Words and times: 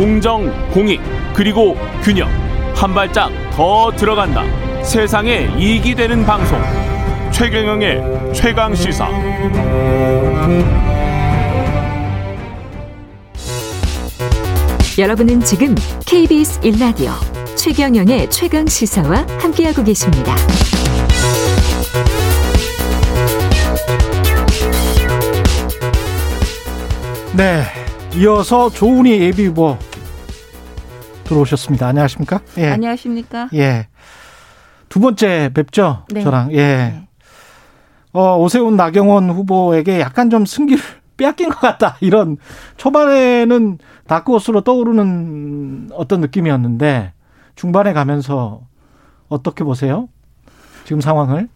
공정, 0.00 0.50
공익, 0.70 0.98
그리고 1.34 1.76
균형. 2.02 2.26
한 2.74 2.94
발짝 2.94 3.30
더 3.52 3.92
들어간다. 3.94 4.44
세상에 4.82 5.50
이익이 5.58 5.94
되는 5.94 6.24
방송. 6.24 6.58
최경영의 7.30 8.32
최강 8.32 8.74
시사. 8.74 9.10
여러분은 14.96 15.40
지금 15.40 15.74
KBS 16.06 16.60
1라디오 16.60 17.12
최경영의 17.56 18.30
최강 18.30 18.66
시사와 18.66 19.26
함께하고 19.38 19.84
계십니다. 19.84 20.34
네. 27.36 27.64
이어서 28.16 28.68
조은희 28.70 29.20
예비후보 29.20 29.89
들어오셨습니다. 31.30 31.86
안녕하십니까? 31.86 32.40
예. 32.58 32.70
안녕하십니까? 32.70 33.48
예. 33.54 33.86
두 34.88 34.98
번째 34.98 35.50
뵙죠? 35.54 36.04
네. 36.10 36.22
저랑. 36.22 36.52
예. 36.52 36.56
네. 36.56 37.08
어, 38.12 38.36
오세훈 38.38 38.74
나경원 38.76 39.30
후보에게 39.30 40.00
약간 40.00 40.28
좀 40.30 40.44
승기를 40.44 40.82
빼앗긴 41.16 41.50
것 41.50 41.60
같다. 41.60 41.96
이런 42.00 42.36
초반에는 42.76 43.78
다크호스로 44.08 44.62
떠오르는 44.62 45.90
어떤 45.92 46.20
느낌이었는데 46.20 47.12
중반에 47.54 47.92
가면서 47.92 48.62
어떻게 49.28 49.62
보세요? 49.62 50.08
지금 50.84 51.00
상황을? 51.00 51.48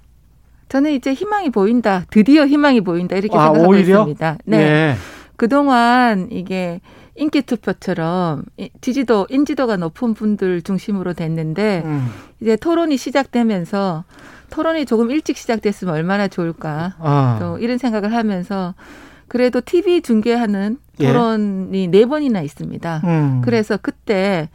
저는 0.69 0.93
이제 0.93 1.13
희망이 1.13 1.51
보인다. 1.51 2.05
드디어 2.11 2.47
희망이 2.47 2.81
보인다. 2.83 3.17
이렇게 3.17 3.37
아, 3.37 3.47
생각하고 3.47 3.71
오히려? 3.71 4.01
있습니다. 4.01 4.39
네. 4.45 4.57
예. 4.59 4.95
그동안 5.37 6.29
이게 6.31 6.81
인기 7.17 7.43
투표처럼 7.43 8.45
지지도 8.81 9.27
인지도가 9.31 9.77
높은 9.77 10.15
분들 10.15 10.63
중심으로 10.63 11.13
됐는데 11.13 11.83
음. 11.85 12.09
이제 12.41 12.57
토론이 12.57 12.97
시작되면서 12.97 14.05
토론이 14.51 14.87
조금 14.87 15.11
일찍 15.11 15.37
시작됐으면 15.37 15.95
얼마나 15.95 16.29
좋을까 16.29 16.95
아. 16.99 17.37
또 17.41 17.59
이런 17.59 17.79
생각을 17.79 18.13
하면서 18.13 18.75
그래도 19.29 19.61
TV 19.61 20.03
중계하는 20.03 20.79
예. 21.01 21.09
토론이 21.09 21.83
예. 21.83 21.87
네 21.87 22.07
번이나 22.07 22.41
있습니다. 22.41 23.01
음. 23.05 23.43
그래서 23.45 23.77
그때 23.77 24.49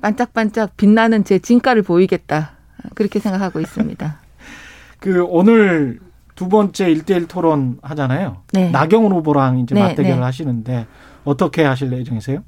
반짝반짝 0.00 0.76
빛나는 0.76 1.24
제 1.24 1.38
진가를 1.38 1.82
보이겠다 1.82 2.52
그렇게 2.94 3.18
생각하고 3.18 3.60
있습니다. 3.60 4.18
그 5.00 5.24
오늘 5.28 6.00
두 6.34 6.48
번째 6.48 6.90
일대일 6.90 7.26
토론 7.26 7.78
하잖아요. 7.82 8.38
네. 8.52 8.70
나경원 8.70 9.12
후보랑 9.12 9.58
이제 9.58 9.74
네, 9.74 9.80
맞대결을 9.80 10.16
네. 10.16 10.22
하시는데 10.22 10.86
어떻게 11.26 11.62
하실 11.64 11.92
예정이세요? 11.92 12.42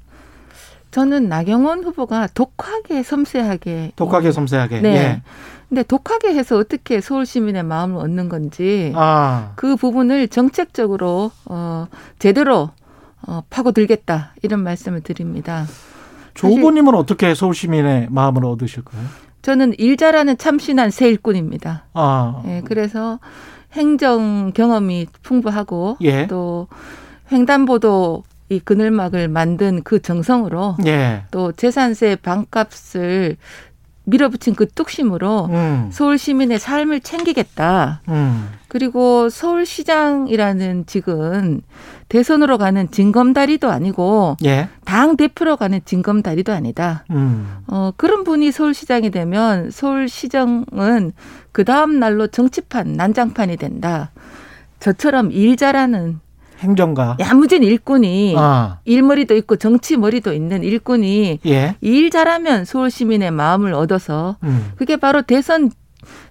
저는 0.91 1.29
나경원 1.29 1.83
후보가 1.83 2.27
독하게 2.33 3.03
섬세하게 3.03 3.91
독하게 3.95 4.31
섬세하게 4.31 4.81
네. 4.81 4.89
예. 4.95 5.21
근데 5.67 5.83
독하게 5.83 6.33
해서 6.33 6.57
어떻게 6.57 6.99
서울 6.99 7.27
시민의 7.27 7.61
마음을 7.61 7.97
얻는 7.97 8.27
건지 8.27 8.91
아. 8.95 9.51
그 9.55 9.75
부분을 9.75 10.27
정책적으로 10.27 11.31
어 11.45 11.85
제대로 12.17 12.71
어 13.27 13.43
파고들겠다 13.51 14.33
이런 14.41 14.63
말씀을 14.63 15.01
드립니다. 15.01 15.65
조 16.33 16.47
후보님은 16.47 16.95
어떻게 16.95 17.35
서울 17.35 17.53
시민의 17.53 18.07
마음을 18.09 18.45
얻으실 18.45 18.83
거예요? 18.83 19.05
저는 19.43 19.73
일 19.77 19.95
잘하는 19.97 20.37
참신한 20.37 20.89
새 20.89 21.07
일꾼입니다. 21.09 21.85
아. 21.93 22.41
예, 22.47 22.61
그래서 22.65 23.19
행정 23.73 24.51
경험이 24.53 25.05
풍부하고 25.21 25.97
예. 26.01 26.25
또 26.27 26.67
횡단보도 27.31 28.23
이 28.49 28.59
그늘막을 28.59 29.27
만든 29.27 29.81
그 29.83 30.01
정성으로 30.01 30.77
예. 30.85 31.23
또 31.31 31.51
재산세 31.51 32.17
반값을 32.17 33.37
밀어붙인 34.09 34.55
그 34.55 34.67
뚝심으로 34.67 35.45
음. 35.51 35.89
서울 35.91 36.17
시민의 36.17 36.59
삶을 36.59 37.01
챙기겠다. 37.01 38.01
음. 38.09 38.49
그리고 38.67 39.29
서울시장이라는 39.29 40.85
직은 40.87 41.61
대선으로 42.09 42.57
가는 42.57 42.89
징검다리도 42.89 43.69
아니고 43.69 44.37
예. 44.45 44.69
당 44.83 45.15
대표로 45.15 45.57
가는 45.57 45.79
징검다리도 45.85 46.51
아니다. 46.51 47.05
음. 47.11 47.57
어, 47.67 47.91
그런 47.97 48.23
분이 48.23 48.51
서울시장이 48.51 49.11
되면 49.11 49.69
서울시정은 49.69 51.11
그 51.51 51.63
다음 51.63 51.99
날로 51.99 52.27
정치판 52.27 52.93
난장판이 52.93 53.57
된다. 53.57 54.11
저처럼 54.79 55.31
일 55.31 55.55
잘하는 55.55 56.19
행정가 56.59 57.17
야무진 57.19 57.63
일꾼이 57.63 58.35
아. 58.37 58.79
일머리도 58.85 59.35
있고 59.37 59.55
정치 59.55 59.97
머리도 59.97 60.33
있는 60.33 60.63
일꾼이 60.63 61.39
예. 61.45 61.75
일 61.81 62.09
잘하면 62.09 62.65
서울 62.65 62.91
시민의 62.91 63.31
마음을 63.31 63.73
얻어서 63.73 64.37
음. 64.43 64.71
그게 64.77 64.97
바로 64.97 65.21
대선 65.21 65.71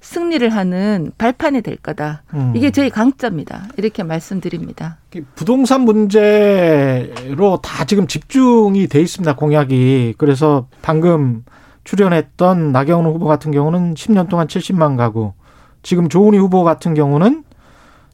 승리를 0.00 0.48
하는 0.48 1.12
발판이 1.18 1.62
될 1.62 1.76
거다. 1.76 2.22
음. 2.34 2.52
이게 2.56 2.70
저희 2.70 2.90
강점입니다. 2.90 3.68
이렇게 3.76 4.02
말씀드립니다. 4.02 4.98
부동산 5.34 5.82
문제로 5.82 7.58
다 7.62 7.84
지금 7.84 8.06
집중이 8.06 8.86
돼 8.88 9.00
있습니다. 9.00 9.36
공약이. 9.36 10.14
그래서 10.16 10.68
방금 10.82 11.44
출연했던 11.84 12.72
나경원 12.72 13.06
후보 13.06 13.26
같은 13.26 13.50
경우는 13.50 13.94
10년 13.94 14.28
동안 14.28 14.46
70만 14.46 14.96
가구, 14.96 15.32
지금 15.82 16.08
조은희 16.08 16.38
후보 16.38 16.64
같은 16.64 16.94
경우는 16.94 17.44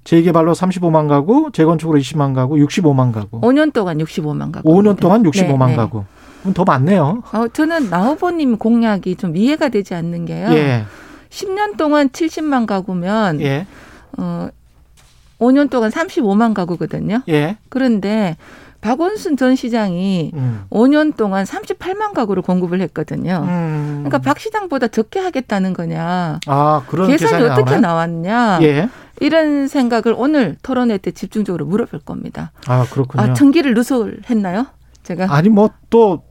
재개발로 0.05 0.53
35만 0.53 1.09
가구, 1.09 1.51
재건축으로 1.53 1.99
20만 1.99 2.35
가구, 2.35 2.57
65만 2.57 3.13
가구. 3.13 3.41
5년 3.41 3.73
동안 3.73 3.99
65만 3.99 4.53
가구. 4.53 4.69
5년 4.69 4.99
동안 5.01 5.23
65만 5.23 5.69
네, 5.69 5.77
가구. 5.77 6.05
그럼 6.43 6.53
더 6.53 6.65
많네요. 6.65 7.23
어, 7.33 7.49
저는 7.49 7.89
나 7.89 8.05
후보님 8.09 8.59
공약이 8.59 9.17
좀 9.17 9.35
이해가 9.35 9.71
되지 9.71 9.95
않는 9.95 10.27
게요. 10.27 10.51
예. 10.51 10.85
10년 11.31 11.77
동안 11.77 12.11
70만 12.11 12.67
가구면 12.67 13.41
예. 13.41 13.67
어 14.19 14.49
5년 15.41 15.71
동안 15.71 15.91
35만 15.91 16.53
가구거든요. 16.55 17.23
예. 17.29 17.57
그런데 17.71 18.37
박원순 18.83 19.39
전 19.39 19.57
시장이 19.57 20.33
음. 20.35 20.65
5년 20.69 21.17
동안 21.17 21.45
38만 21.47 22.13
가구를 22.13 22.43
공급을 22.43 22.83
했거든요. 22.83 23.43
음. 23.49 24.05
그러니까 24.05 24.19
박 24.19 24.39
시장보다 24.39 24.89
적게 24.89 25.19
하겠다는 25.21 25.73
거냐. 25.73 26.41
아, 26.47 26.83
그런 26.87 27.09
계산이 27.09 27.43
어떻게 27.43 27.63
나오나요? 27.63 27.81
나왔냐. 27.81 28.59
예. 28.63 28.89
이런 29.21 29.69
생각을 29.69 30.15
오늘 30.17 30.57
토론회 30.63 30.99
때 30.99 31.11
집중적으로 31.11 31.67
물어볼 31.67 32.01
겁니다. 32.01 32.53
아, 32.67 32.85
그렇군요. 32.91 33.23
아, 33.23 33.35
청기를 33.35 33.75
누설했나요? 33.75 34.67
제가 35.03 35.27
아니 35.35 35.49
뭐또 35.49 36.23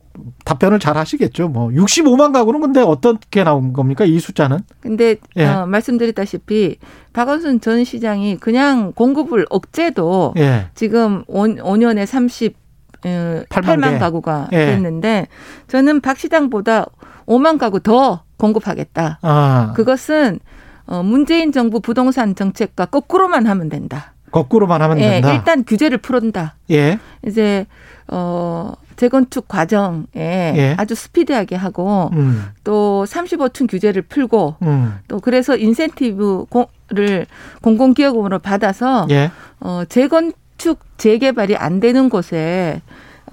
답변을 0.46 0.80
잘 0.80 0.98
하시겠죠. 0.98 1.48
뭐 1.50 1.70
65만 1.70 2.34
가구는 2.34 2.62
근데 2.62 2.82
어떻게 2.82 3.44
나온 3.44 3.74
겁니까? 3.74 4.06
이 4.06 4.20
숫자는? 4.20 4.60
근데 4.80 5.16
예. 5.38 5.46
어, 5.46 5.66
말씀드렸다시피 5.66 6.78
박원순 7.14 7.62
전 7.62 7.84
시장이 7.84 8.38
그냥 8.38 8.92
공급을 8.94 9.46
억제도 9.50 10.34
예. 10.38 10.68
지금 10.76 11.24
5, 11.28 11.44
5년에 11.44 12.06
30 12.06 12.64
8만, 13.04 13.48
8만 13.50 14.00
가구가 14.00 14.48
예. 14.54 14.68
됐는데 14.68 15.28
저는 15.68 16.00
박 16.00 16.18
시장보다 16.18 16.86
5만 17.26 17.58
가구 17.58 17.82
더 17.82 18.24
공급하겠다. 18.38 19.20
아. 19.22 19.74
그것은 19.76 20.40
어, 20.86 21.04
문재인 21.04 21.52
정부 21.52 21.80
부동산 21.80 22.36
정책과 22.36 22.88
거꾸로만 22.88 23.48
하면 23.48 23.70
된다. 23.70 24.14
거꾸로만 24.32 24.82
하면 24.82 25.00
예, 25.00 25.10
된다. 25.12 25.34
일단 25.34 25.64
규제를 25.64 26.00
풀은다. 26.00 26.56
예. 26.72 27.00
이제 27.26 27.68
어 28.08 28.74
재건축 28.96 29.48
과정에 29.48 30.04
예. 30.16 30.76
아주 30.78 30.96
스피드하게 30.96 31.56
하고 31.56 32.10
음. 32.14 32.46
또 32.64 33.06
35층 33.08 33.70
규제를 33.70 34.02
풀고 34.02 34.56
음. 34.64 34.96
또 35.08 35.20
그래서 35.20 35.56
인센티브를 35.56 37.28
공공기업으로 37.62 38.40
받아서 38.40 39.08
예. 39.12 39.32
어 39.60 39.84
재건축 39.88 40.80
재개발이 40.98 41.56
안 41.56 41.80
되는 41.80 42.10
곳에 42.10 42.82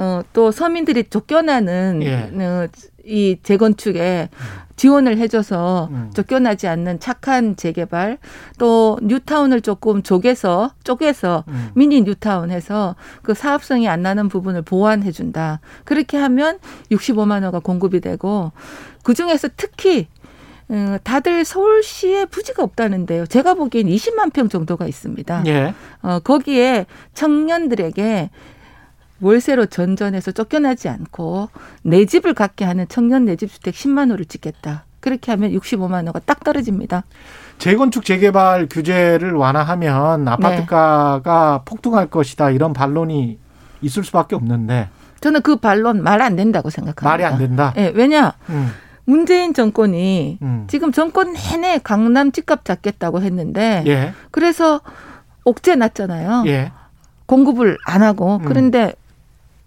어, 0.00 0.22
또 0.32 0.50
서민들이 0.50 1.04
쫓겨나는 1.04 2.00
예. 2.02 2.42
어, 2.42 2.66
이 3.04 3.36
재건축에 3.42 4.30
지원을 4.76 5.18
해줘서 5.18 5.88
음. 5.90 6.10
쫓겨나지 6.14 6.68
않는 6.68 7.00
착한 7.00 7.54
재개발 7.54 8.16
또 8.56 8.98
뉴타운을 9.02 9.60
조금 9.60 10.02
쪼개서 10.02 10.70
쪼개서 10.84 11.44
음. 11.48 11.68
미니 11.74 12.00
뉴타운 12.00 12.50
해서 12.50 12.96
그 13.22 13.34
사업성이 13.34 13.88
안 13.88 14.00
나는 14.00 14.30
부분을 14.30 14.62
보완해 14.62 15.12
준다. 15.12 15.60
그렇게 15.84 16.16
하면 16.16 16.60
65만 16.90 17.44
호가 17.44 17.58
공급이 17.58 18.00
되고 18.00 18.52
그 19.02 19.12
중에서 19.12 19.48
특히 19.54 20.06
어, 20.70 20.96
다들 21.04 21.44
서울시에 21.44 22.24
부지가 22.24 22.62
없다는데요. 22.62 23.26
제가 23.26 23.52
보기엔 23.52 23.86
20만 23.86 24.32
평 24.32 24.48
정도가 24.48 24.86
있습니다. 24.86 25.42
예. 25.46 25.74
어, 26.00 26.20
거기에 26.20 26.86
청년들에게 27.12 28.30
월세로 29.20 29.66
전전해서 29.66 30.32
쫓겨나지 30.32 30.88
않고 30.88 31.48
내 31.82 32.04
집을 32.06 32.34
갖게 32.34 32.64
하는 32.64 32.86
청년 32.88 33.24
내 33.24 33.36
집 33.36 33.50
주택 33.52 33.74
10만 33.74 34.10
호를 34.10 34.24
짓겠다. 34.24 34.84
그렇게 35.00 35.30
하면 35.32 35.52
65만 35.52 36.06
호가 36.06 36.18
딱 36.20 36.44
떨어집니다. 36.44 37.04
재건축 37.58 38.04
재개발 38.04 38.68
규제를 38.70 39.32
완화하면 39.32 40.28
아파트 40.28 40.66
가가 40.66 41.58
네. 41.58 41.64
폭등할 41.70 42.08
것이다 42.08 42.50
이런 42.50 42.72
반론이 42.72 43.38
있을 43.82 44.04
수밖에 44.04 44.34
없는데 44.36 44.88
저는 45.20 45.42
그 45.42 45.56
반론 45.56 46.02
말 46.02 46.20
안 46.22 46.36
된다고 46.36 46.68
생각합니다. 46.70 47.08
말이 47.08 47.24
안 47.24 47.38
된다. 47.38 47.72
예, 47.76 47.82
네, 47.84 47.92
왜냐? 47.94 48.34
음. 48.50 48.70
문재인 49.04 49.54
정권이 49.54 50.38
음. 50.42 50.64
지금 50.68 50.92
정권 50.92 51.32
내내 51.32 51.78
강남 51.82 52.30
집값 52.32 52.64
잡겠다고 52.64 53.22
했는데 53.22 53.82
예. 53.86 54.12
그래서 54.30 54.80
옥죄 55.44 55.74
났잖아요. 55.76 56.44
예. 56.46 56.72
공급을 57.26 57.76
안 57.86 58.02
하고 58.02 58.36
음. 58.36 58.44
그런데 58.44 58.92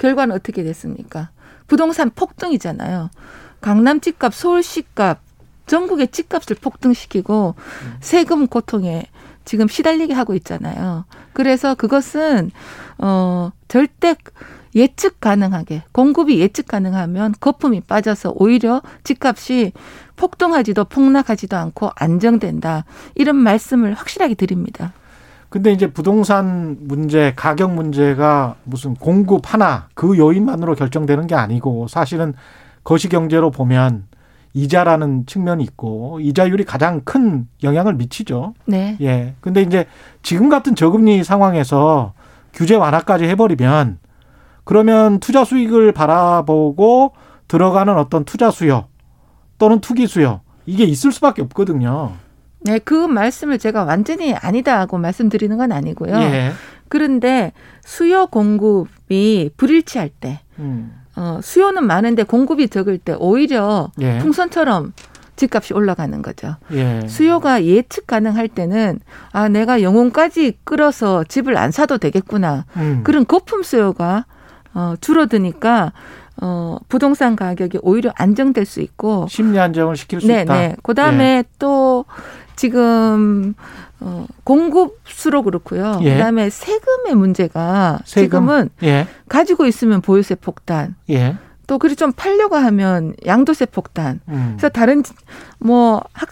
결과는 0.03 0.35
어떻게 0.35 0.63
됐습니까? 0.63 1.29
부동산 1.65 2.09
폭등이잖아요. 2.09 3.09
강남 3.61 4.01
집값, 4.01 4.33
서울시 4.33 4.83
값, 4.94 5.21
전국의 5.65 6.09
집값을 6.09 6.57
폭등시키고 6.59 7.55
음. 7.57 7.94
세금 8.01 8.47
고통에 8.47 9.05
지금 9.45 9.69
시달리게 9.69 10.13
하고 10.13 10.33
있잖아요. 10.35 11.05
그래서 11.31 11.73
그것은 11.75 12.51
어 12.97 13.51
절대 13.69 14.15
예측 14.75 15.21
가능하게 15.21 15.83
공급이 15.94 16.38
예측 16.41 16.67
가능하면 16.67 17.35
거품이 17.39 17.81
빠져서 17.81 18.33
오히려 18.35 18.81
집값이 19.05 19.71
폭등하지도 20.17 20.83
폭락하지도 20.85 21.55
않고 21.55 21.91
안정된다. 21.95 22.83
이런 23.15 23.38
말씀을 23.38 23.94
확실하게 23.94 24.35
드립니다. 24.35 24.91
근데 25.53 25.71
이제 25.71 25.85
부동산 25.85 26.77
문제, 26.79 27.31
가격 27.35 27.75
문제가 27.75 28.55
무슨 28.63 28.95
공급 28.95 29.53
하나 29.53 29.88
그 29.94 30.17
요인만으로 30.17 30.73
결정되는 30.73 31.27
게 31.27 31.35
아니고 31.35 31.88
사실은 31.88 32.33
거시 32.83 33.07
경제로 33.07 33.51
보면 33.51 34.05
이자라는 34.55 35.27
측면이 35.27 35.63
있고 35.63 36.19
이자율이 36.21 36.63
가장 36.63 37.01
큰 37.01 37.47
영향을 37.61 37.94
미치죠. 37.94 38.55
네. 38.65 38.97
예. 39.01 39.35
근데 39.41 39.61
이제 39.61 39.85
지금 40.23 40.50
같은 40.50 40.73
저금리 40.73 41.23
상황에서 41.23 42.13
규제 42.51 42.73
완화까지 42.73 43.25
해버리면 43.25 44.00
그러면 44.63 45.19
투자 45.19 45.45
수익을 45.45 45.91
바라보고 45.91 47.13
들어가는 47.47 47.95
어떤 47.95 48.25
투자 48.25 48.50
수요 48.50 48.88
또는 49.59 49.81
투기 49.81 50.07
수요 50.07 50.41
이게 50.65 50.83
있을 50.83 51.11
수밖에 51.11 51.44
없거든요. 51.44 52.13
네, 52.63 52.80
그 52.80 52.94
말씀을 52.94 53.60
제가 53.60 53.83
완전히 53.83 54.33
아니다고 54.33 54.98
말씀드리는 54.98 55.56
건 55.57 55.71
아니고요. 55.71 56.15
예. 56.15 56.51
그런데 56.88 57.51
수요 57.83 58.27
공급이 58.27 59.50
불일치할 59.57 60.10
때, 60.10 60.39
음. 60.60 60.94
어, 61.15 61.39
수요는 61.42 61.86
많은데 61.86 62.24
공급이 62.24 62.69
적을 62.69 62.98
때 62.98 63.15
오히려 63.19 63.92
예. 64.00 64.19
풍선처럼 64.19 64.94
집값이 65.36 65.74
올라가는 65.74 66.21
거죠. 66.21 66.56
예. 66.71 67.07
수요가 67.07 67.63
예측 67.65 68.07
가능할 68.07 68.48
때는 68.48 69.00
아 69.31 69.50
내가 69.50 69.81
영혼까지 69.81 70.60
끌어서 70.63 71.24
집을 71.24 71.57
안 71.57 71.71
사도 71.71 71.98
되겠구나 71.98 72.65
음. 72.77 73.01
그런 73.04 73.25
거품 73.25 73.63
수요가 73.63 74.25
어, 74.75 74.95
줄어드니까 75.01 75.92
어, 76.41 76.77
부동산 76.89 77.35
가격이 77.35 77.80
오히려 77.81 78.12
안정될 78.15 78.65
수 78.65 78.81
있고 78.81 79.27
심리 79.30 79.59
안정을 79.59 79.95
시킬 79.95 80.21
수 80.21 80.27
네, 80.27 80.41
있다. 80.41 80.53
네. 80.53 80.75
그다음에 80.83 81.24
예. 81.38 81.44
또 81.59 82.06
지금 82.56 83.53
어, 84.00 84.25
공급 84.44 85.00
수로 85.06 85.44
그렇고요. 85.44 86.00
예. 86.01 86.13
그다음에 86.13 86.50
세금의 86.50 87.15
문제가 87.15 88.00
세금? 88.06 88.25
지금은 88.25 88.69
예. 88.83 89.07
가지고 89.30 89.65
있으면 89.65 90.01
보유세 90.01 90.35
폭탄. 90.35 90.95
예. 91.09 91.38
또 91.68 91.77
그리 91.77 91.95
좀 91.95 92.12
팔려고 92.12 92.56
하면 92.57 93.15
양도세 93.25 93.68
폭탄. 93.68 94.19
음. 94.27 94.56
그래서 94.57 94.69
다른 94.69 95.03
뭐 95.59 96.03
학, 96.12 96.29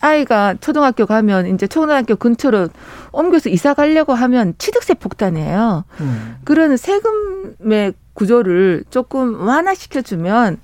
아이가 0.00 0.54
초등학교 0.60 1.06
가면 1.06 1.54
이제 1.54 1.66
초등학교 1.66 2.16
근처로 2.16 2.68
옮겨서 3.12 3.50
이사 3.50 3.74
가려고 3.74 4.14
하면 4.14 4.54
취득세 4.58 4.94
폭탄이에요. 4.94 5.84
음. 6.00 6.36
그런 6.44 6.76
세금의 6.76 7.92
구조를 8.14 8.84
조금 8.90 9.46
완화시켜주면 9.46 10.58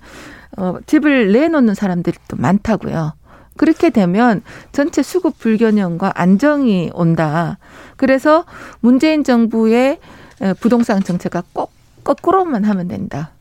어, 0.56 0.76
집을 0.87 1.32
내놓는 1.32 1.75
사람들이 1.75 2.17
또 2.29 2.37
많다고요. 2.37 3.12
그렇게 3.56 3.91
되면 3.91 4.43
전체 4.73 5.02
수급 5.02 5.38
불균형과 5.38 6.12
안정이 6.14 6.91
온다. 6.94 7.58
그래서 7.97 8.44
문재인 8.81 9.23
정부의 9.23 9.99
부동산 10.61 11.02
정책가 11.02 11.43
꼭 11.52 11.70
거꾸로만 12.02 12.64
하면 12.64 12.88
된다. 12.88 13.32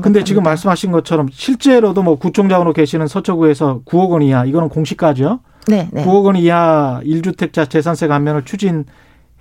근데 0.00 0.22
지금 0.22 0.42
말씀하신 0.42 0.92
것처럼 0.92 1.28
실제로도 1.32 2.02
뭐 2.02 2.16
구청장으로 2.16 2.72
계시는 2.74 3.08
서초구에서 3.08 3.80
9억 3.86 4.10
원 4.10 4.22
이하 4.22 4.44
이거는 4.44 4.68
공시가죠. 4.68 5.40
네, 5.68 5.88
네. 5.90 6.04
9억 6.04 6.24
원 6.26 6.36
이하 6.36 7.00
1주택자 7.04 7.68
재산세 7.68 8.06
감면을 8.06 8.44
추진 8.44 8.84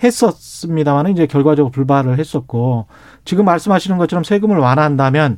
했었습니다만 0.04 1.08
이제 1.08 1.26
결과적으로 1.26 1.72
불발을 1.72 2.20
했었고 2.20 2.88
지금 3.24 3.46
말씀하시는 3.46 3.98
것처럼 3.98 4.24
세금을 4.24 4.58
완화한다면 4.58 5.38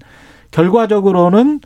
결과적으로는 0.52 1.62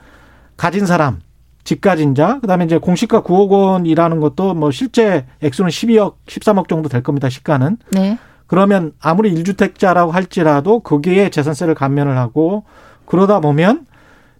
가진 0.58 0.86
사람 0.86 1.20
집 1.64 1.82
가진 1.82 2.16
자 2.16 2.40
그다음에 2.40 2.66
이제 2.66 2.78
공시가 2.78 3.22
9억 3.22 3.50
원이라는 3.50 4.20
것도 4.20 4.54
뭐 4.54 4.72
실제 4.72 5.26
액수는 5.42 5.70
12억 5.70 6.16
13억 6.26 6.68
정도 6.68 6.90
될 6.90 7.04
겁니다. 7.04 7.30
시가는. 7.30 7.78
네. 7.92 8.18
그러면 8.48 8.92
아무리 9.00 9.34
1주택자라고 9.34 10.12
할지라도 10.12 10.82
거기에 10.82 11.30
재산세를 11.30 11.76
감면을 11.76 12.18
하고 12.18 12.66
그러다 13.06 13.40
보면 13.40 13.86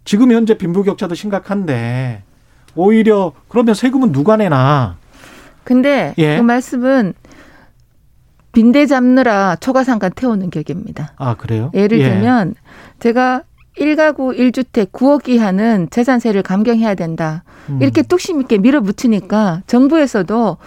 지금 0.04 0.32
현재 0.32 0.58
빈부격차도 0.58 1.14
심각한데 1.14 2.24
오히려 2.74 3.32
그러면 3.48 3.74
세금은 3.74 4.12
누가 4.12 4.36
내나? 4.36 4.96
근데 5.64 6.12
예. 6.18 6.36
그 6.36 6.42
말씀은 6.42 7.14
빈대 8.52 8.86
잡느라 8.86 9.56
초과상관 9.56 10.12
태우는 10.14 10.50
격입니다. 10.50 11.12
아 11.16 11.34
그래요? 11.34 11.70
예를 11.74 12.00
예. 12.00 12.10
들면 12.10 12.54
제가 13.00 13.42
1가구 13.78 14.36
1주택 14.36 14.92
9억 14.92 15.28
이 15.28 15.38
하는 15.38 15.88
재산세를 15.90 16.42
감경해야 16.42 16.94
된다. 16.94 17.42
음. 17.70 17.78
이렇게 17.80 18.02
뚝심 18.02 18.40
있게 18.42 18.58
밀어붙이니까 18.58 19.62
정부에서도 19.66 20.58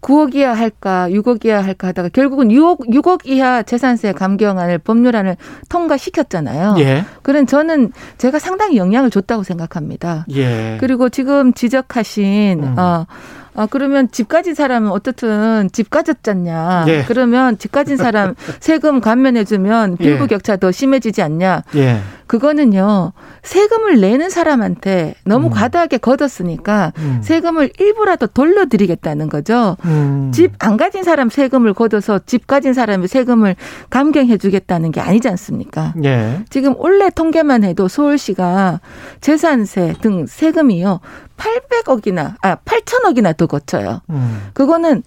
9억 0.00 0.34
이하 0.36 0.52
할까 0.52 1.08
6억 1.10 1.44
이하 1.44 1.62
할까 1.62 1.88
하다가 1.88 2.10
결국은 2.10 2.48
6억 2.48 2.88
6억 2.88 3.26
이하 3.26 3.62
재산세 3.62 4.12
감경안을 4.12 4.78
법률안을 4.78 5.36
통과시켰잖아요. 5.68 6.76
예. 6.78 7.04
그런 7.22 7.46
저는 7.46 7.92
제가 8.18 8.38
상당히 8.38 8.76
영향을 8.76 9.10
줬다고 9.10 9.42
생각합니다. 9.42 10.26
예. 10.30 10.76
그리고 10.78 11.08
지금 11.08 11.52
지적하신 11.54 12.62
음. 12.62 12.78
어 12.78 13.06
아, 13.54 13.66
그러면 13.70 14.10
집 14.10 14.28
가진 14.28 14.54
사람은 14.54 14.90
어떻든 14.90 15.70
집 15.72 15.90
가졌잖냐. 15.90 16.84
예. 16.88 17.04
그러면 17.06 17.56
집 17.58 17.72
가진 17.72 17.96
사람 17.96 18.34
세금 18.60 19.00
감면해주면 19.00 19.96
빈부 19.96 20.26
격차 20.26 20.54
예. 20.54 20.56
더 20.56 20.72
심해지지 20.72 21.22
않냐. 21.22 21.62
예. 21.76 22.00
그거는요, 22.26 23.12
세금을 23.42 24.00
내는 24.00 24.30
사람한테 24.30 25.14
너무 25.24 25.48
음. 25.48 25.50
과다하게 25.50 25.98
걷었으니까 25.98 26.92
음. 26.98 27.20
세금을 27.22 27.70
일부라도 27.78 28.26
돌려드리겠다는 28.28 29.28
거죠. 29.28 29.76
음. 29.84 30.30
집안 30.32 30.76
가진 30.76 31.02
사람 31.02 31.28
세금을 31.28 31.74
걷어서 31.74 32.20
집 32.26 32.46
가진 32.46 32.72
사람의 32.72 33.08
세금을 33.08 33.56
감경해주겠다는 33.90 34.90
게 34.92 35.00
아니지 35.00 35.28
않습니까? 35.28 35.94
예. 36.04 36.42
지금 36.50 36.74
올해 36.78 37.10
통계만 37.10 37.64
해도 37.64 37.88
서울시가 37.88 38.80
재산세 39.20 39.94
등 40.00 40.26
세금이요. 40.26 41.00
800억이나 41.36 42.34
아 42.42 42.56
8천억이나 42.56 43.36
더 43.36 43.46
거쳐요. 43.46 44.00
음. 44.10 44.48
그거는 44.54 45.02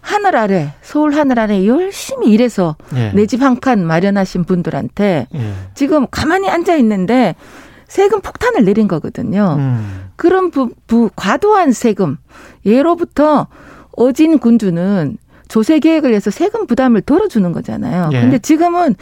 하늘 0.00 0.36
아래 0.36 0.72
서울 0.82 1.14
하늘 1.14 1.38
아래 1.38 1.66
열심히 1.66 2.28
일해서 2.28 2.76
예. 2.96 3.12
내집 3.12 3.42
한 3.42 3.60
칸 3.60 3.84
마련하신 3.86 4.44
분들한테 4.44 5.26
예. 5.34 5.52
지금 5.74 6.06
가만히 6.10 6.48
앉아 6.48 6.76
있는데 6.76 7.34
세금 7.88 8.20
폭탄을 8.20 8.64
내린 8.64 8.88
거거든요. 8.88 9.56
음. 9.58 10.04
그런 10.16 10.50
부, 10.50 10.70
부 10.86 11.10
과도한 11.16 11.72
세금 11.72 12.16
예로부터 12.64 13.48
어진 13.96 14.38
군주는 14.38 15.18
조세 15.48 15.80
계획을 15.80 16.14
해서 16.14 16.30
세금 16.30 16.66
부담을 16.66 17.00
덜어주는 17.02 17.50
거잖아요. 17.52 18.10
예. 18.12 18.20
근데 18.20 18.38
지금은 18.38 18.94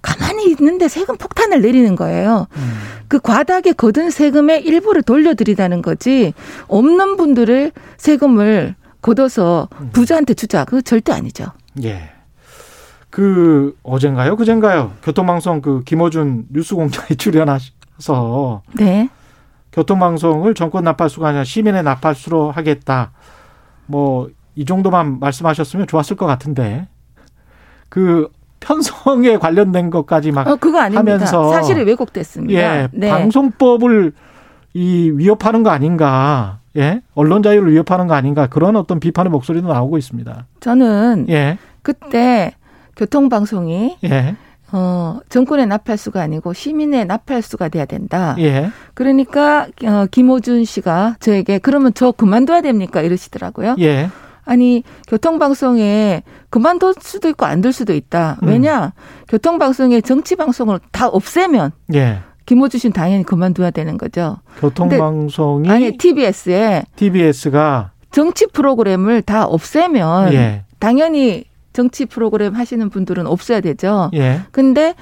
가만히 0.00 0.48
있는데 0.52 0.86
세금 0.86 1.16
폭탄을 1.16 1.60
내리는 1.60 1.96
거예요. 1.96 2.46
음. 2.56 2.72
그 3.08 3.18
과다하게 3.18 3.72
거둔 3.72 4.10
세금의 4.10 4.62
일부를 4.64 5.02
돌려드리다는 5.02 5.82
거지 5.82 6.32
없는 6.68 7.16
분들을 7.16 7.72
세금을 7.96 8.76
걷어서 9.02 9.68
음. 9.80 9.90
부자한테 9.92 10.34
주자. 10.34 10.64
그거 10.64 10.80
절대 10.80 11.12
아니죠. 11.12 11.46
예. 11.82 12.10
그 13.10 13.76
어젠가요? 13.82 14.36
그젠가요? 14.36 14.92
교통방송 15.02 15.62
그 15.62 15.82
김어준 15.84 16.46
뉴스공장에 16.50 17.08
출연하셔서 17.16 18.62
네. 18.74 19.08
교통방송을 19.72 20.54
정권 20.54 20.84
나팔수가 20.84 21.28
아니라 21.28 21.44
시민의 21.44 21.82
나팔수로 21.82 22.50
하겠다. 22.50 23.12
뭐 23.86 24.28
이 24.58 24.64
정도만 24.64 25.20
말씀하셨으면 25.20 25.86
좋았을 25.86 26.16
것 26.16 26.26
같은데 26.26 26.88
그 27.88 28.28
편성에 28.58 29.36
관련된 29.38 29.88
것까지 29.88 30.32
막 30.32 30.48
어, 30.48 30.56
그거 30.56 30.80
아닙니다. 30.80 31.12
하면서 31.12 31.52
사실이 31.52 31.84
왜곡됐습니다. 31.84 32.60
예, 32.60 32.88
네. 32.92 33.08
방송법을 33.08 34.12
이 34.74 35.12
위협하는 35.14 35.62
거 35.62 35.70
아닌가? 35.70 36.58
예, 36.78 37.02
언론 37.14 37.42
자유를 37.42 37.72
위협하는 37.72 38.06
거 38.06 38.14
아닌가? 38.14 38.46
그런 38.46 38.76
어떤 38.76 39.00
비판의 39.00 39.30
목소리도 39.30 39.68
나오고 39.68 39.98
있습니다. 39.98 40.46
저는 40.60 41.26
예. 41.28 41.58
그때 41.82 42.52
교통방송이 42.96 43.96
예. 44.04 44.36
어, 44.70 45.18
정권의 45.30 45.66
나팔수가 45.66 46.20
아니고 46.20 46.52
시민의 46.52 47.06
나팔수가 47.06 47.68
돼야 47.68 47.84
된다. 47.86 48.36
예. 48.38 48.70
그러니까 48.94 49.66
어, 49.84 50.06
김호준 50.10 50.64
씨가 50.64 51.16
저에게 51.20 51.58
그러면 51.58 51.92
저 51.94 52.12
그만둬야 52.12 52.60
됩니까? 52.60 53.00
이러시더라고요. 53.00 53.76
예. 53.80 54.10
아니 54.44 54.82
교통방송에 55.08 56.22
그만둘 56.50 56.94
수도 57.00 57.28
있고 57.28 57.44
안 57.46 57.60
둘 57.60 57.72
수도 57.72 57.92
있다. 57.94 58.38
음. 58.42 58.48
왜냐 58.48 58.86
음. 58.86 58.90
교통방송에 59.28 60.00
정치 60.00 60.36
방송을 60.36 60.80
다 60.92 61.06
없애면 61.08 61.72
예. 61.94 62.20
김호준 62.48 62.80
씨는 62.80 62.94
당연히 62.94 63.24
그만둬야 63.24 63.70
되는 63.70 63.98
거죠. 63.98 64.38
교통방송이 64.58 65.68
아니 65.68 65.98
TBS에 65.98 66.84
TBS가 66.96 67.90
정치 68.10 68.46
프로그램을 68.46 69.20
다 69.20 69.44
없애면 69.44 70.32
예. 70.32 70.64
당연히 70.78 71.44
정치 71.74 72.06
프로그램 72.06 72.54
하시는 72.54 72.88
분들은 72.88 73.26
없어야 73.26 73.60
되죠. 73.60 74.10
예. 74.14 74.40
근데 74.50 74.94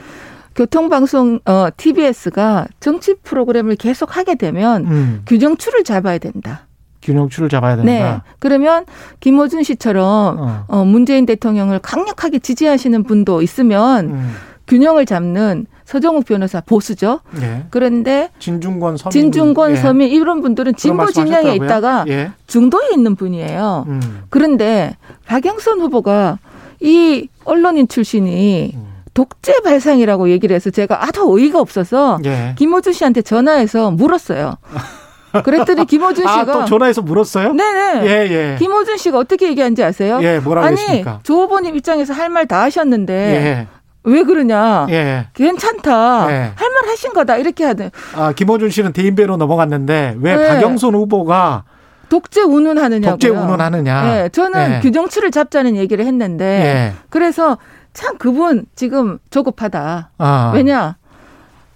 교통방송 0.56 1.38
어 1.44 1.68
TBS가 1.76 2.66
정치 2.80 3.14
프로그램을 3.14 3.76
계속 3.76 4.16
하게 4.16 4.34
되면 4.34 4.84
음. 4.84 5.22
규정추를 5.26 5.84
잡아야 5.84 6.18
된다. 6.18 6.66
균형추를 7.02 7.48
잡아야 7.48 7.76
된다. 7.76 7.92
네. 7.92 8.20
그러면 8.40 8.86
김호준 9.20 9.62
씨처럼 9.62 10.36
어. 10.40 10.64
어 10.66 10.84
문재인 10.84 11.26
대통령을 11.26 11.78
강력하게 11.78 12.40
지지하시는 12.40 13.04
분도 13.04 13.40
있으면 13.40 14.06
음. 14.06 14.34
균형을 14.66 15.06
잡는 15.06 15.66
서정욱 15.86 16.24
변호사 16.26 16.60
보수죠. 16.60 17.20
예. 17.40 17.64
그런데 17.70 18.28
진중권 18.40 18.96
서민 18.98 19.12
진중권 19.12 19.70
예. 19.70 19.76
서민 19.76 20.08
이런 20.10 20.42
분들은 20.42 20.74
진보 20.74 21.06
진영에 21.10 21.54
있다가 21.54 22.04
예. 22.08 22.32
중도에 22.48 22.88
있는 22.92 23.14
분이에요. 23.14 23.84
음. 23.88 24.22
그런데 24.28 24.96
박영선 25.26 25.80
후보가 25.80 26.38
이 26.80 27.28
언론인 27.44 27.86
출신이 27.88 28.72
음. 28.74 28.86
독재 29.14 29.60
발상이라고 29.62 30.28
얘기를 30.28 30.54
해서 30.54 30.68
제가 30.70 31.04
아주 31.06 31.22
어이가 31.32 31.58
없어서 31.60 32.18
예. 32.26 32.54
김호준 32.58 32.92
씨한테 32.92 33.22
전화해서 33.22 33.90
물었어요. 33.92 34.56
그랬더니 35.44 35.84
김호준 35.86 36.26
아, 36.26 36.40
씨가 36.40 36.52
아, 36.52 36.58
또 36.60 36.64
전화해서 36.64 37.02
물었어요? 37.02 37.52
네네. 37.52 38.06
예, 38.06 38.10
예. 38.30 38.56
김호준 38.58 38.96
씨가 38.96 39.18
어떻게 39.18 39.48
얘기한지 39.48 39.84
아세요? 39.84 40.18
예, 40.22 40.38
뭐라고 40.38 40.66
아니, 40.66 40.78
했습니까? 40.80 41.20
조 41.22 41.42
후보님 41.42 41.76
입장에서 41.76 42.12
할 42.14 42.30
말 42.30 42.46
다 42.46 42.62
하셨는데 42.62 43.12
예. 43.14 43.66
왜 44.06 44.22
그러냐? 44.22 44.86
예. 44.90 45.26
괜찮다. 45.34 46.30
예. 46.30 46.52
할말 46.54 46.88
하신 46.88 47.12
거다. 47.12 47.36
이렇게 47.36 47.64
하든. 47.64 47.90
아, 48.14 48.32
김호준 48.32 48.70
씨는 48.70 48.92
대인배로 48.92 49.36
넘어갔는데 49.36 50.16
왜 50.20 50.36
네. 50.36 50.48
박영선 50.48 50.94
후보가 50.94 51.64
독재 52.08 52.42
운운하느냐고요. 52.42 53.10
독재 53.18 53.28
운운하느냐. 53.28 54.02
네, 54.04 54.28
저는 54.28 54.74
예. 54.74 54.80
규정치를 54.80 55.32
잡자는 55.32 55.76
얘기를 55.76 56.04
했는데 56.04 56.44
예. 56.44 56.92
그래서 57.10 57.58
참 57.92 58.16
그분 58.16 58.66
지금 58.76 59.18
조급하다. 59.30 60.10
아. 60.18 60.52
왜냐 60.54 60.96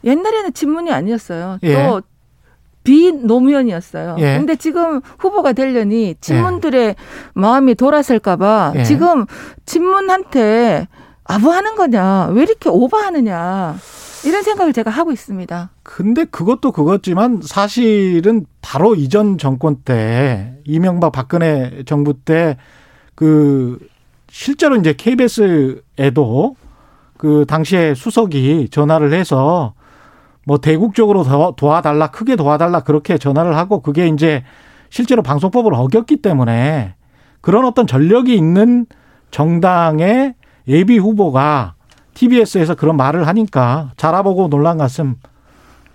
옛날에는 0.05 0.53
친문이 0.53 0.93
아니었어요. 0.93 1.59
예. 1.65 1.75
또 1.75 2.03
비노무현이었어요. 2.85 4.17
예. 4.21 4.37
근데 4.39 4.55
지금 4.55 5.01
후보가 5.19 5.53
되려니 5.53 6.15
친문들의 6.21 6.81
예. 6.81 6.95
마음이 7.35 7.75
돌아설까봐 7.75 8.75
예. 8.77 8.85
지금 8.85 9.27
친문한테 9.67 10.87
아부하는 11.25 11.77
거냐, 11.77 12.29
왜 12.33 12.43
이렇게 12.43 12.69
오버하느냐. 12.69 13.77
이런 14.25 14.43
생각을 14.43 14.73
제가 14.73 14.91
하고 14.91 15.13
있습니다. 15.13 15.71
근데 15.83 16.25
그것도 16.25 16.73
그것지만 16.73 17.41
사실은 17.43 18.45
바로 18.61 18.95
이전 18.95 19.39
정권 19.39 19.77
때 19.77 20.55
이명박 20.65 21.13
박근혜 21.13 21.83
정부 21.85 22.15
때 22.15 22.57
그 23.21 23.79
실제로 24.31 24.77
이제 24.77 24.95
KBS에도 24.95 26.57
그 27.19 27.45
당시에 27.47 27.95
수석이 27.95 28.71
전화를 28.71 29.13
해서 29.13 29.75
뭐 30.47 30.57
대국적으로 30.57 31.55
도와달라 31.55 32.07
크게 32.07 32.37
도와달라 32.37 32.81
그렇게 32.81 33.19
전화를 33.19 33.59
하고 33.59 33.83
그게 33.83 34.09
이제 34.09 34.43
실제로 34.89 35.23
방송법을 35.23 35.75
어겼기 35.75 36.23
때문에 36.23 36.95
그런 37.43 37.67
어떤 37.67 37.87
전력이 37.87 38.35
있는 38.35 38.87
정당의 39.31 40.35
예비 40.71 40.99
후보가 40.99 41.75
TBS에서 42.15 42.75
그런 42.75 42.97
말을 42.97 43.27
하니까 43.27 43.91
자라보고 43.97 44.49
놀란 44.49 44.79
가슴 44.79 45.17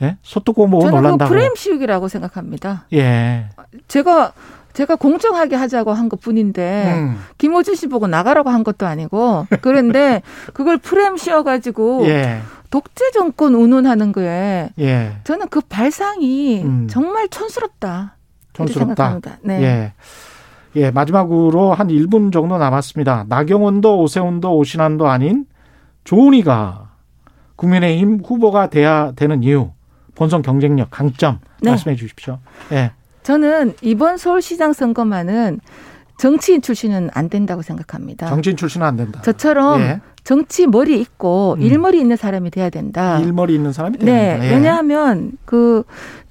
예? 0.01 0.17
소뚜고 0.21 0.69
보고 0.69 0.89
놀란다고. 0.89 1.29
프레임 1.29 1.55
씌우기라고 1.55 2.07
생각합니다. 2.09 2.85
예. 2.93 3.45
제가 3.87 4.33
제가 4.73 4.97
공정하게 4.97 5.55
하자고 5.55 5.93
한 5.93 6.09
것뿐인데 6.09 6.93
음. 6.97 7.17
김호준 7.37 7.75
씨 7.75 7.87
보고 7.87 8.07
나가라고 8.07 8.49
한 8.49 8.65
것도 8.65 8.85
아니고 8.85 9.47
그런데 9.61 10.21
그걸 10.53 10.77
프레임 10.77 11.15
씌워가지고 11.15 12.07
예. 12.07 12.41
독재 12.71 13.11
정권 13.11 13.55
운운하는 13.55 14.11
거에 14.11 14.69
예. 14.79 15.15
저는 15.23 15.47
그 15.49 15.61
발상이 15.61 16.61
음. 16.63 16.87
정말 16.89 17.29
촌스럽다. 17.29 18.17
촌스럽다. 18.51 19.21
네. 19.43 19.61
예. 19.61 19.93
예, 20.75 20.91
마지막으로 20.91 21.73
한 21.73 21.87
1분 21.87 22.31
정도 22.31 22.57
남았습니다. 22.57 23.25
나경원도 23.29 23.99
오세훈도 24.01 24.57
오신환도 24.57 25.07
아닌 25.07 25.45
조은희가 26.03 26.89
국민의힘 27.55 28.21
후보가 28.25 28.69
돼야 28.69 29.13
되는 29.15 29.41
이유, 29.43 29.71
본선 30.15 30.41
경쟁력, 30.41 30.89
강점 30.91 31.39
네. 31.61 31.71
말씀해 31.71 31.95
주십시오. 31.95 32.39
예. 32.71 32.91
저는 33.23 33.73
이번 33.81 34.17
서울시장 34.17 34.73
선거만은 34.73 35.59
정치인 36.17 36.61
출신은 36.61 37.09
안 37.13 37.29
된다고 37.29 37.61
생각합니다. 37.61 38.27
정치인 38.27 38.55
출신은 38.55 38.85
안 38.85 38.95
된다. 38.95 39.21
저처럼 39.21 39.81
예. 39.81 40.01
정치 40.23 40.67
머리 40.67 40.99
있고 41.01 41.55
음. 41.57 41.61
일머리 41.61 41.99
있는 41.99 42.15
사람이 42.17 42.51
돼야 42.51 42.69
된다. 42.69 43.19
일머리 43.19 43.55
있는 43.55 43.73
사람이 43.73 43.97
돼야 43.97 44.13
네, 44.13 44.29
된다. 44.31 44.45
예. 44.45 44.49
왜냐하면 44.51 45.31
그 45.45 45.83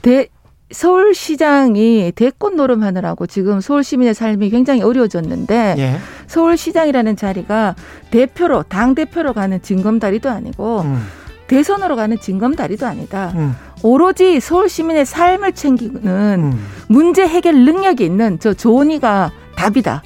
대, 0.03 0.29
서울시장이 0.71 2.13
대권 2.15 2.57
노름하느라고 2.57 3.27
지금 3.27 3.61
서울 3.61 3.85
시민의 3.85 4.15
삶이 4.15 4.51
굉장히 4.51 4.83
어려워졌는데 4.83 5.75
예. 5.79 5.97
서울시장이라는 6.27 7.17
자리가 7.17 7.75
대표로 8.11 8.65
당 8.65 8.95
대표로 8.95 9.33
가는 9.33 9.61
징검다리도 9.61 10.31
아니고 10.31 10.81
음. 10.81 11.07
대선으로 11.47 11.97
가는 11.97 12.19
징검다리도 12.19 12.87
아니다. 12.87 13.33
음. 13.35 13.55
오로지 13.83 14.41
서울 14.41 14.69
시민의 14.69 15.05
삶을 15.05 15.53
챙기는 15.53 16.03
음. 16.05 16.67
문제 16.89 17.27
해결 17.27 17.65
능력이 17.65 18.05
있는 18.05 18.39
저 18.41 18.55
조은희가 18.55 19.31
답이다. 19.57 20.03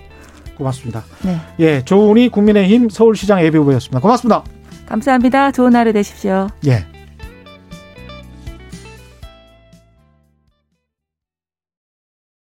고맙습니다. 0.56 1.04
네. 1.22 1.40
예, 1.60 1.84
조은희 1.84 2.30
국민의힘 2.30 2.88
서울시장 2.88 3.42
예비 3.44 3.56
후보였습니다. 3.58 4.00
고맙습니다. 4.00 4.42
감사합니다. 4.86 5.52
좋은 5.52 5.76
하루 5.76 5.92
되십시오. 5.92 6.48
예. 6.66 6.84